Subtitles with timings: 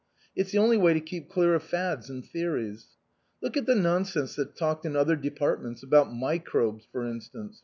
[0.35, 2.87] It's the only way to keep clear of fads and theories.
[3.39, 7.59] Look at the nonsense that's talked in other departments, about microbes for instance.